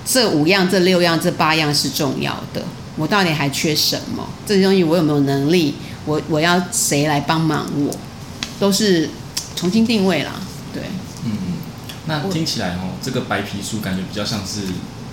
[0.04, 2.64] 这五样、这六样、这八样是重要的，
[2.98, 4.28] 我到底还缺什么？
[4.48, 5.76] 这些东西我有没有能力？
[6.06, 7.96] 我我要谁来帮忙我，
[8.60, 9.10] 都是
[9.56, 10.32] 重新定位啦。
[10.74, 10.82] 对，
[11.24, 11.32] 嗯，
[12.08, 14.62] 那听起来哦，这个白皮书感觉比较像是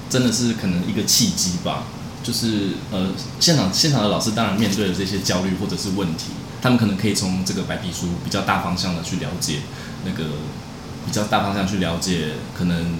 [0.09, 1.85] 真的是可能一个契机吧。
[2.31, 3.09] 就是呃，
[3.41, 6.27] 现场现场的老师当然面对了这些焦虑或者是问题，
[6.63, 9.57] 他们可能可以从这个白皮书比较大方向的去了解
[10.05, 10.23] 那个
[11.05, 12.99] 比较大方向去了解可能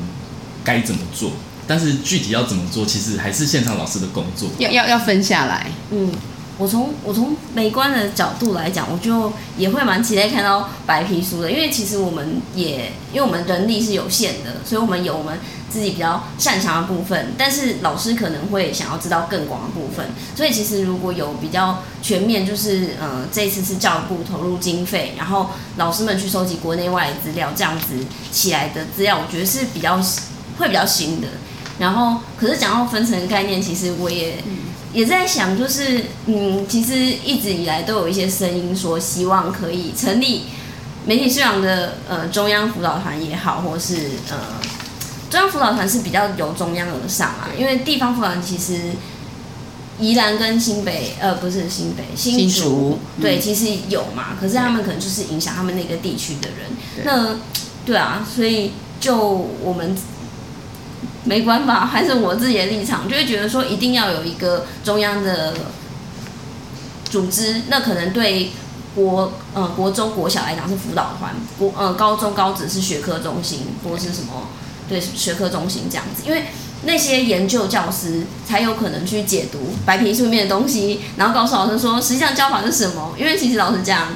[0.65, 1.31] 该怎么做，
[1.69, 4.51] 但是具体要怎么做，其实还是现场老师的工作。
[4.59, 6.11] 要要要分下来，嗯。
[6.61, 15.39] 我从我从美观的角度来讲，我就也会蛮期待看到白皮书的，因为其实我们也因为我们人力是有限的，所以我们有我们
[15.71, 20.05] 自己比较擅长的部分，但是老师可能会想要知道更广的部分，
[20.37, 29.99] 所以其实如果有比较全面，就是呃这次是教育部投入经费，然后老师们去收集国内外的资料，这样子起来的资料，我觉得是比较
[30.59, 31.29] 会比较新的。
[31.79, 34.35] 然后可是讲到分层概念，其实我也。
[34.93, 40.43] 也在想，就是嗯，其实一直以来都有一些声音说，希望可以成立
[41.07, 43.95] 媒体素养的呃中央辅导团也好，或是
[44.31, 44.37] 呃
[45.31, 48.81] 中央辅导团是比较由中央而上啊，因为地方辅导团其实
[50.01, 57.37] 宜兰跟新北呃不是新北新竹，新竹对，其实有嘛，可是他们可能就是影响他们那个地区的人，那
[57.87, 59.17] 对啊，所以就
[59.63, 59.97] 我们。
[61.25, 65.55] 没关系，还是我自己的立场，就会觉得说一定要有一个中央的
[67.05, 68.51] 组织，那可能对
[68.95, 74.49] 国呃国中国小来讲是辅导团，国呃高中高职是学科中心或是什么
[74.89, 76.47] 对学科中心这样子，因为
[76.85, 83.15] 那些研究教师才有可能去解读白皮书里面的东西，然后告诉老师说实际上教法是什么。
[83.19, 84.09] 因为其实老师讲，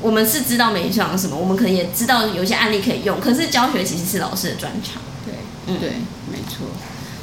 [0.00, 5.02] 我们是知道媒体素养什么，我们可能也知道有些案例可以用，可是教学其实是老师的专长。
[5.66, 5.90] 对，嗯，对。
[6.30, 6.66] 没错，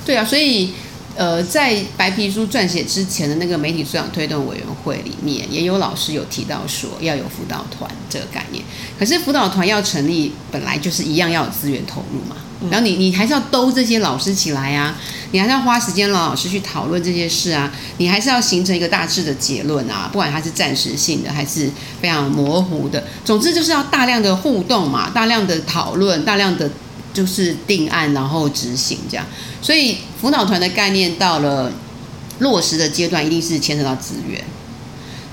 [0.05, 0.73] 对啊，所以
[1.15, 8.63] 呃，在白皮书撰写之前的那个媒体素养推动委员会里面，也有老师有提到说要有辅导团这个概念。
[8.97, 12.35] 可是辅导团要成立，本来就是一样要有资源投入嘛。
[12.69, 14.95] 然后你你还是要兜这些老师起来啊，
[15.31, 21.69] 你还是要花时间让老师去讨论这些事啊，你还是要形成一个大致的结论啊，不管它是暂时性的还是
[22.01, 26.69] 非常模糊的，总之就是要大量的互动嘛，大量的讨论，大量的。
[27.13, 29.25] 就是定案，然后执行这样，
[29.61, 31.71] 所以辅导团的概念到了
[32.39, 34.43] 落实的阶段，一定是牵扯到资源。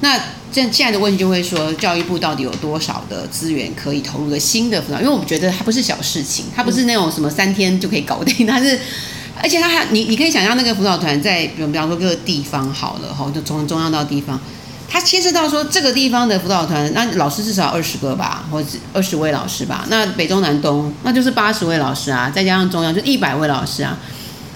[0.01, 0.19] 那
[0.53, 4.99] 这现在的问题就会说，教育部到底有多少的资源可以投入个新的辅导？
[5.01, 8.79] 因为我们觉得它不是小事情，它不是那种什么三天就可以搞定，它是，
[9.43, 14.41] 而且它还你你可以想象那个辅导团在，比方说各个地方好了哈，就从中央到地方。
[14.89, 19.85] 他牵涉到说这个地方的辅导团，那老师至少二十个吧，或者二十位老师吧。
[19.89, 23.99] 那北中南东，那就是八十位老师啊，再加上中央就一百位老师啊。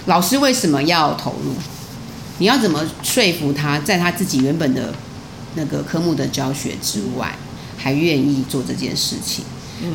[0.05, 1.53] 老师为什么要投入？
[2.39, 4.93] 你要怎么说服他在他自己原本的
[5.55, 7.35] 那个科目的教学之外，
[7.77, 9.43] 还愿意做这件事情？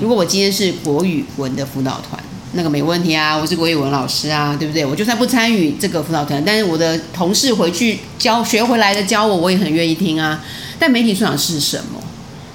[0.01, 2.23] 如果我今天是国语文的辅导团。
[2.57, 4.85] 那个没问题啊，我是国语文老师啊，对不对？
[4.85, 10.43] 我就算不参与这个辅导团，但是我的同事回去教学回来的教我，我也很愿意听啊。
[10.79, 12.03] 但媒体素养是什么？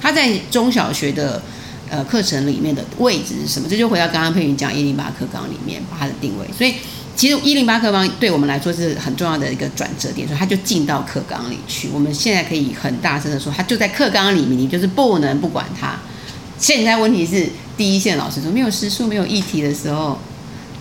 [0.02, 1.40] 它在中小学的
[1.90, 3.70] 呃课程里面的位置是什么？
[3.70, 6.48] 这就回到刚刚佩云讲一零八课纲里面把它的定位。
[6.58, 6.74] 所以
[7.16, 11.90] 其实一零八课纲对我们来说是很重要的一个转折点，所以它就进到课纲里去。
[11.94, 16.00] 我们现在可以很大声的说，它就在课纲里面，你就是不能不管它。
[16.58, 17.48] 现在问题是。
[17.82, 20.16] 第一线老师说没有时数、没有议题的时候，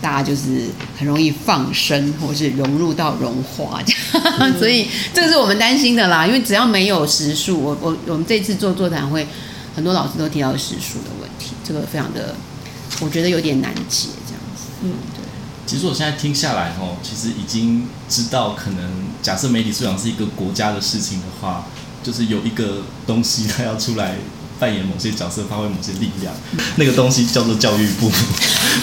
[0.02, 6.26] 大家就是很容易放生，或是融入到融化这样，嗯、 所以这个是我们担心的啦。
[6.26, 9.26] 因为只要没有时数，我我我们这次做座谈会，
[9.74, 12.34] 很多老师都提到时数的问题，这个非常的，
[13.00, 14.64] 我觉得有点难解这样子。
[14.82, 15.24] 嗯，对。
[15.66, 18.78] 其实我现在听下来哦，其实已经知道，可能
[19.22, 21.64] 假设媒体素养是一个国家的事情的话，
[22.02, 24.16] 就是有一个东西它要出来。
[24.60, 26.32] 扮演某些角色，发挥某些力量，
[26.76, 28.10] 那个东西叫做教育部，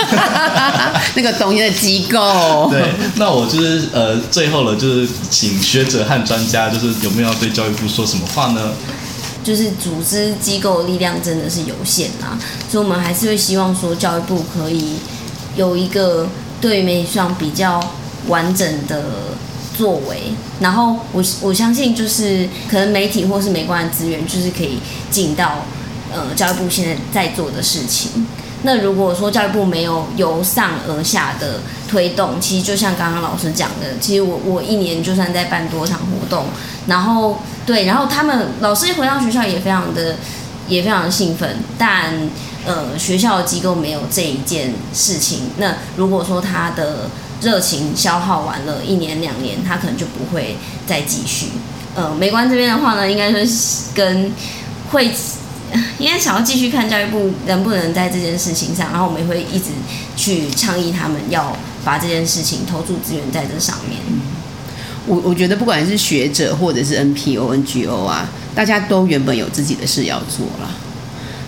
[1.15, 2.67] 那个东西的机构。
[2.71, 8.73] 对，那我就是呃，最后了，就是请学者和专家，就是有没有要对教育部说什么话呢？
[9.43, 12.37] 就是组织机构的力量真的是有限啊，
[12.69, 14.95] 所以我们还是会希望说，教育部可以
[15.55, 16.27] 有一个
[16.59, 17.79] 对于媒体上比较
[18.27, 19.03] 完整的
[19.77, 24.79] 作为，然后我我相信就是可能媒体或是美观的资源，就是可以
[25.11, 25.65] 进到
[26.11, 28.25] 呃教育部现在在做的事情。
[28.63, 36.45] 那如果说教育部没有由上而下的推动，其实就像刚刚老师讲的，其实我我一年就算在办多场活动，
[36.87, 37.37] 然后
[37.67, 40.15] 对，然后他们老师一回到学校也非常的
[40.67, 42.29] 也非常的兴奋，但
[42.65, 47.09] 呃学校机构没有这一件事情，那如果说他的
[47.41, 51.47] 热情消耗完了，一年两年，他可能就不会再继续。
[51.95, 54.31] 呃，美观这边的话呢，应该说是跟
[54.91, 55.11] 会。
[55.99, 59.65] 应该想要继续看教育部能不能在这件事情上，然后我们也会一直
[60.15, 63.99] 去倡议他们要把这件事情投注资源在这上面。
[65.05, 70.73] 我我觉得不管是学者或者是 NPO、NGO 啊，大家都原本有自己的事要做了。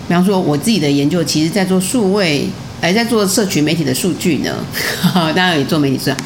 [0.06, 4.54] 比方说我自己的研究，其实在做数位，哎，在做社群媒体的数据呢，
[5.12, 6.16] 当然也做媒体算。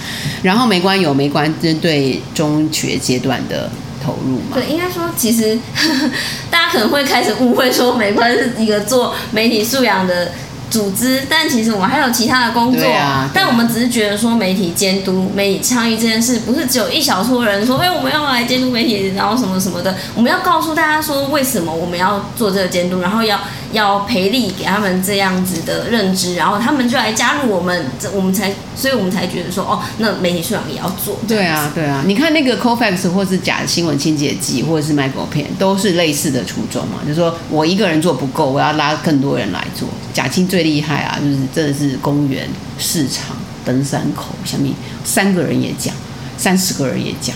[0.43, 3.71] 然后媒关有媒关针对中学阶段的。
[4.05, 4.57] 投入嘛？
[4.57, 6.11] 对，应该说，其实呵 呵
[6.51, 10.31] 大家可能会开始误会，说媒观是一个做媒体素养的
[10.69, 12.87] 组织，但其实我们还有其他的工作。
[12.87, 19.97] 啊、但我们只是觉得说，媒体监督、媒体倡议这件事，不是只有一小撮人说，哎，我们要来监督媒体，然后什么什么的。
[20.15, 23.41] 我们要告诉大家说，为什么我们要做这个监督，然后要。
[23.75, 31.19] 要培力给他们这样子的认知，然后他们就来加入我们，这我们才，所以我们才觉得说，哦，那媒体素养也要做。
[31.29, 39.87] 对啊，对啊，你看那个 Cofacts 或是假新闻清洁剂，或者是 Micro 片，都是类似的初衷嘛，就是说我一个人做不够，我要拉更多人来做。
[40.15, 44.73] 假清最厉害啊，就是真的是公园、市场、登山口，下面
[45.05, 45.93] 三个人也讲，
[46.39, 47.35] 三十个人也讲，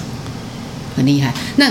[0.96, 1.34] 很厉害。
[1.56, 1.68] 那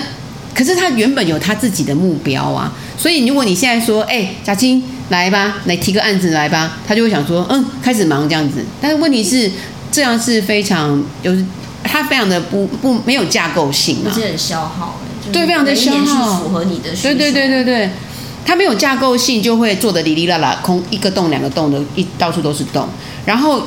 [0.58, 2.74] 可是他原本有他自己的目标啊。
[2.98, 8.66] 所以，如果你现在说，哎、欸，贾青来吧，来提个案子来吧，他就会想说，嗯，开始忙这样子。
[8.82, 9.52] 但是问题是，
[9.92, 11.46] 这样是非常，就是
[11.84, 15.00] 他非常的不不没有架构性啊，而且很消耗，
[15.32, 17.14] 对，非常的消耗，符合你的需求。
[17.14, 17.90] 对对对对对，
[18.44, 22.90] 他没有架构性，就会做的哩哩啦啦，空一个洞两个洞的，一到处都是洞。
[23.26, 23.62] 然后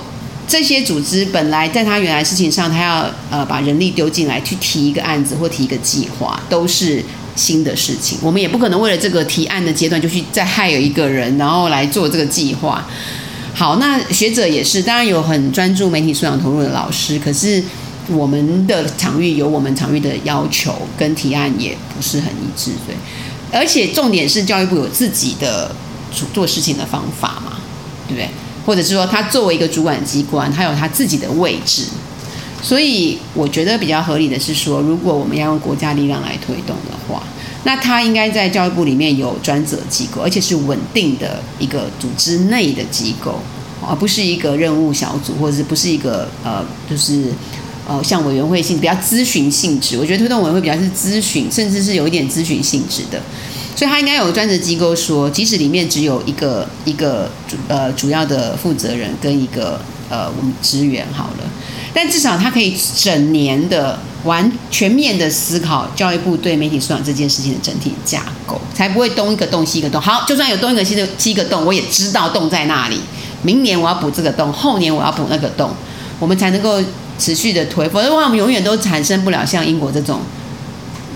[0.51, 7.03] 这些组织本来在他原来事情上，他要呃把人力丢进来去提一个案子或提一个计划，都是。
[7.37, 12.87] 新的事情，我们也不可能为了这个提案的阶段就去再害有一个人，然后来做这个计划。
[13.55, 17.63] 好，那学者也是，当然有很专注媒体素养投入的老师，可是
[18.09, 22.95] 我们的场域有我们场域的要求，跟提案也不是很一致，对。
[23.59, 25.75] 而且重点是教育部有自己的
[26.35, 27.59] 做事情的方法嘛，
[28.07, 28.29] 对不对？
[28.65, 31.85] 或者是说，他作为一个主管机关，他有他自己的位置。
[32.63, 37.23] 所以我觉得比较合理的是说，如果我们要用国家力量来推动的话，
[37.65, 43.41] 那他应该在教育部里面有专责机构，而且是稳定的一个组织内的机构，
[43.87, 47.33] 而不是一个任务小组，或者是不是一个呃，就是
[47.89, 49.97] 呃像委员会性比较咨询性质。
[49.97, 53.19] 我觉得推动委员会比较是咨询，甚至是有一点咨询性质的。
[53.81, 61.51] 所以他应该有专职机构说，即使里面只有一个一个主呃主要的负责人跟一个呃我们职员好了。
[61.95, 69.99] 但至少他可以整年的完全面的思考教育部对媒体素养这件事情的整体架构，才不会东一个洞西一个洞。
[69.99, 73.01] 好，就算有东一个西的西一个洞，我也知道洞在哪里。
[73.43, 75.71] 明年我要补这个洞，后年我要补那个洞，
[76.19, 76.79] 我们才能够
[77.19, 77.89] 持续的推。
[77.89, 80.21] 否则的话，我们永远都产生不了像英国这种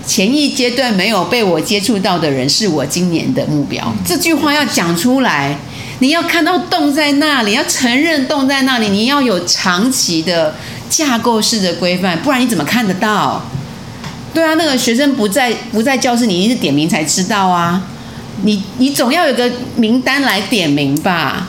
[0.05, 3.93] 前一阶段没有被我接触到的人是我今年的目标。
[4.05, 5.57] 这句话要讲出来。
[5.99, 10.53] 你要看到洞在那里，要承认洞在那里，你要有长期的
[10.89, 13.41] 架构式的规范，不然你怎么看得到？
[14.33, 17.81] 对啊，那个学生不在不在教室，你一直点名才知道啊。
[18.43, 21.47] 你你总要有个名单来点名吧？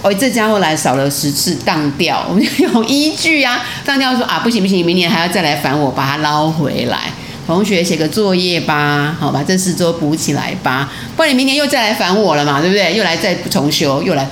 [0.00, 3.66] 哦，这家伙来少了十次当掉，我们就有依据啊。
[3.84, 7.12] 当掉说啊，不行不行，明年还要再来烦我，把他捞回来。
[7.48, 12.94] 同学写个作业吧，好，把这四周补起来吧，不然你明年又再来烦我了嘛，对不对？
[12.94, 14.28] 又来再重修，又来，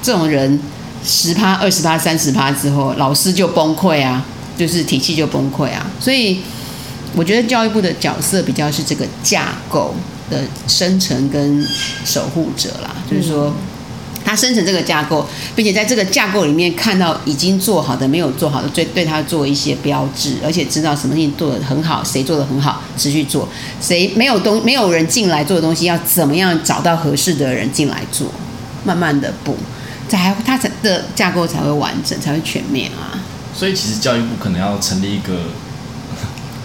[0.00, 0.60] 这种人
[1.04, 4.24] 十趴、二十趴、三十趴之后，老师就崩溃啊，
[4.56, 5.84] 就是体系就崩溃啊。
[5.98, 6.42] 所以
[7.16, 9.92] 我觉得教育部的角色比较是这个架构
[10.30, 11.66] 的生成跟
[12.04, 13.52] 守护者啦，就是说。
[14.30, 23.42] 他生成这个架构，并且在这个架构里面看到已经做好的、没有做好的，对对他做一些标志，而且知道什么事情做得很好，谁做得很好，持续做；
[23.80, 28.28] 谁没有东没有人进来做的东西，要怎么样找到合适的人进来做，
[28.84, 29.56] 慢慢的补，
[30.08, 33.18] 才他才的架构才会完整，才会全面啊。
[33.52, 35.46] 所以其实教育部可能要成立一个。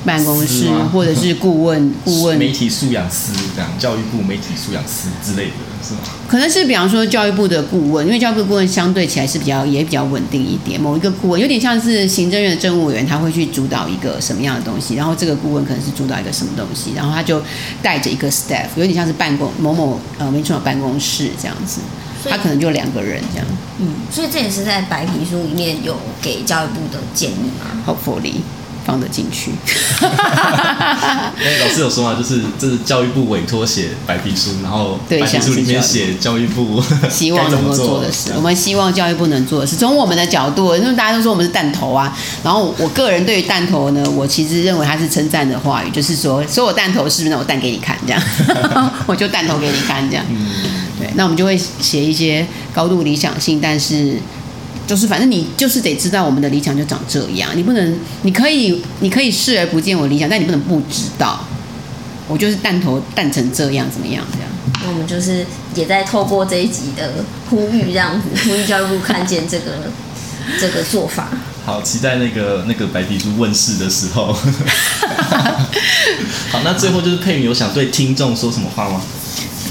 [0.05, 5.99] 办公室或者是顾问 顾问媒体素养师这样，教育部媒体素养师之类的是吗？
[6.27, 10.79] 可能是比方说教育部的顾问，因为教育部顾问相对起来是比较也比较稳定一点。
[10.79, 17.41] 某一个顾问有点像是行政院的政务委员，他会去主导一个什么样的东西，然后这个顾问可能是主导一个什么东西，然后他就
[17.81, 21.81] 带着一个 staff，有点像是办公某某呃没错办公室这样子，
[22.29, 23.47] 他可能就两个人这样。
[23.79, 28.41] 嗯，所以这也是在白皮书里面有给教育部的建议吗？Hopefully。
[28.85, 29.51] 放得进去。
[30.01, 38.31] 哎，老师有说嘛，就是这是教育部委托写白皮书，然后白皮书里面写教育部 希望能够做的事。
[38.35, 42.15] 我们希望教育部能做的事，从我们的角度，因为大家都说我们是弹头啊。
[42.43, 48.21] 然后我个人对于弹头呢，我其实认为它是称赞的话语，就是说，所有弹头是不是那我弹给你看这样，
[49.07, 50.25] 我就弹头给你看这样。
[50.99, 54.19] 对，那我们就会写一些高度理想性，但是。
[54.87, 61.45] 就是反正你就是得知道我们的理想就长这样，你不能，你可以你可以视而不见我理想，但你不能不知道，
[62.27, 64.49] 我就是弹头弹成这样怎么样这样。
[64.83, 69.91] 那我们就是也在透过这一集的呼吁这样子，呼吁教育部看见这个
[70.59, 71.29] 这个做法。
[71.65, 74.31] 好，期待那个那个白皮书问世的时候。
[76.51, 79.01] 好，那最后就是佩云有想对听众说什么话吗？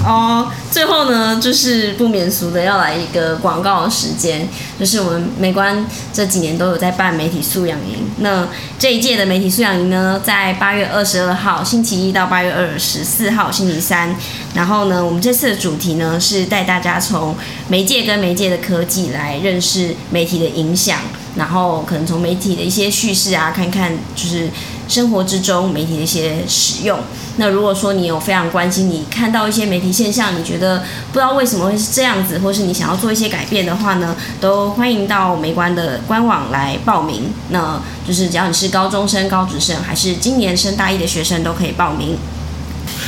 [0.03, 4.47] 哦，最后呢，就是不免俗的要来一个广告的时间，
[4.79, 8.05] 就是我们美观这几年都有在办媒体素养营。
[8.17, 14.15] 那这一届的媒体素养营呢，在八月二十二号星期一到八月二十四号星期三。
[14.53, 17.35] 然后呢，我们这次的主题呢，是带大家从
[17.67, 20.99] 媒介跟媒介的科技来认识媒体的影响，
[21.35, 24.49] 然后可能从媒体的一些叙事啊，看看就是。
[24.87, 26.99] 生活之中媒体的一些使用。
[27.37, 30.77] 那如果说你有非常关心，你看到一些媒体现象，你觉得
[31.11, 37.33] 不知道为什么会是这样子，或是你想要做一些改变的话呢，都欢迎到美观的官网来报名。
[37.49, 42.15] 那就是只要你是高中生、高职生，还是今年升大一的学生，都可以报名。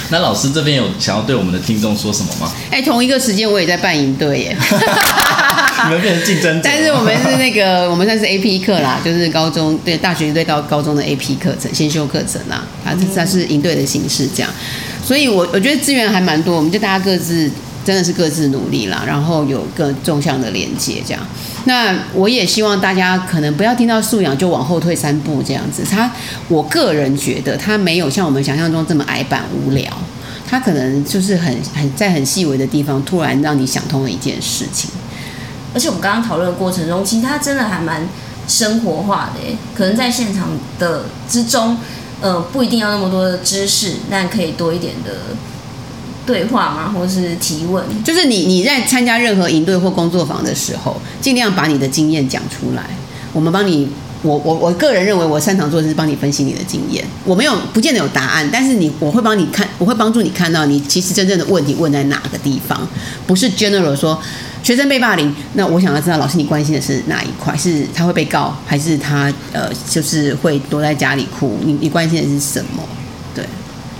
[0.09, 2.51] 那老师这边有想要对我们的听众说什么吗？
[2.71, 4.57] 哎、欸，同一个时间我也在办营队耶。
[5.86, 14.49] 你们变成竞争者，但是我们是那个， 我们算是 AP 课啦，就是高中对大学对到高中的 AP 课程，先修课程啦，它是它是营队的形式这样，
[15.03, 17.49] 所以我我觉得资源还蛮多，我们就大家各自
[17.86, 21.21] 真的是各自努力啦，然后有个纵向的连接这样。
[21.65, 26.09] 那我也希望大家可能不要听到素养就往后退三步这样子，他
[26.47, 29.91] 我个人觉得他没有像我们想象中这么矮板无聊，
[30.49, 34.89] 他可能就是很很在很细微的地方突然让你想通了一件事情。
[35.78, 38.09] 而且我们刚刚讨论的过程中，其实它真的还蛮
[38.47, 39.55] 生活化的。
[39.75, 40.49] 可能在现场
[40.80, 41.78] 的之中，
[42.19, 45.11] 呃，不一定要那么多的知识，但可以多一点的
[46.25, 47.84] 对话嘛，或是提问。
[48.03, 52.84] 就是你你在参加任何营队或工作坊的时候，尽量把你的经验讲出来。
[53.32, 53.88] 我们帮你，
[54.23, 57.05] 我我我个人认为，我擅长做的是帮你分析你的经验。
[57.23, 62.88] 我没有不见得有答案，但是你我会帮你看，我会帮助你看到你其实真正的问题问在哪个地方，
[63.28, 64.19] 不是 general 说。
[64.68, 67.55] 学生被霸凌，那我想要知道，老师你关心的是哪一块？
[67.55, 71.57] 是他会被告，还是他呃，就是会躲在家里哭？
[71.63, 72.84] 你你关心的是什么？
[73.34, 73.45] 对，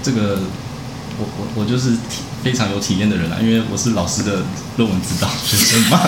[0.04, 0.40] 这个
[1.18, 1.96] 我我我就是。
[2.48, 4.42] 非常有体验的人啊，因为我是老师的
[4.78, 6.00] 论文指导学生嘛。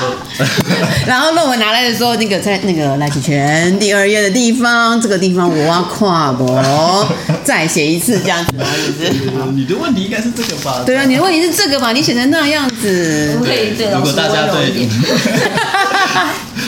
[1.06, 7.06] 然后论文拿来的时候，那个在那个赖启全第二页的地方，这个地方我要跨博，
[7.44, 8.52] 再写一次这样子，
[8.86, 9.10] 是不是？
[9.52, 10.82] 你的问题应该是这个吧？
[10.86, 11.92] 对啊，你的问题是这个吧？
[11.92, 13.90] 你写成那样子，对对。
[13.92, 14.72] 如果大家对，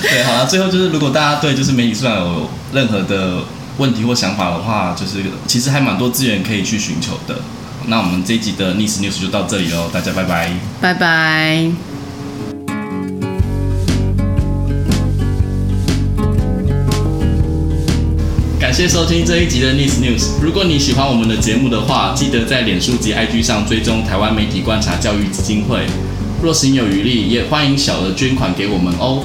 [0.02, 3.38] 对，好了，最后就是如果大家对就是媒体素养有任何的
[3.78, 7.40] 问题或想法的话，就是其实还蛮多资源可以去寻求的。
[7.86, 10.50] 那我们这一集的逆时 news 就到这里喽，大家拜拜，
[10.80, 11.70] 拜拜。
[18.60, 20.40] 感谢收听这一集的 n i s news。
[20.40, 25.86] 如果你喜欢我们的节目的话，记得在脸书及 IG 上追踪台湾媒体观察教育基金会。
[26.40, 29.24] 若行有余力，也欢迎小额捐款给我们哦。